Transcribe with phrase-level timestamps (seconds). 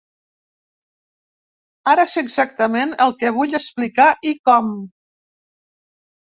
[1.93, 4.73] Ara sé exactament el que vull explicar i com.